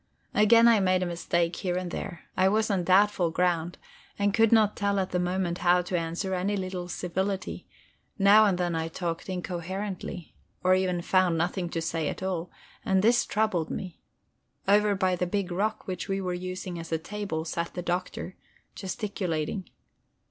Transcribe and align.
Again 0.33 0.67
I 0.67 0.79
made 0.79 1.03
a 1.03 1.05
mistake 1.05 1.57
here 1.57 1.77
and 1.77 1.91
there: 1.91 2.23
I 2.35 2.47
was 2.49 2.71
on 2.71 2.83
doubtful 2.83 3.29
ground, 3.29 3.77
and 4.17 4.33
could 4.33 4.51
not 4.51 4.75
tell 4.75 4.97
at 4.97 5.11
the 5.11 5.19
moment 5.19 5.59
how 5.59 5.83
to 5.83 5.95
answer 5.95 6.33
any 6.33 6.57
little 6.57 6.87
civility; 6.87 7.67
now 8.17 8.45
and 8.45 8.57
then 8.57 8.73
I 8.73 8.87
talked 8.87 9.29
incoherently, 9.29 10.33
or 10.63 10.73
even 10.73 11.03
found 11.03 11.37
nothing 11.37 11.65
at 11.65 11.67
all 11.67 11.71
to 12.49 12.49
say, 12.49 12.49
and 12.83 13.03
this 13.03 13.27
troubled 13.27 13.69
me. 13.69 13.99
Over 14.67 14.95
by 14.95 15.15
the 15.15 15.27
big 15.27 15.51
rock 15.51 15.85
which 15.85 16.07
we 16.07 16.19
were 16.19 16.33
using 16.33 16.79
as 16.79 16.91
a 16.91 16.97
table 16.97 17.45
sat 17.45 17.75
the 17.75 17.83
Doctor, 17.83 18.35
gesticulating. 18.73 19.69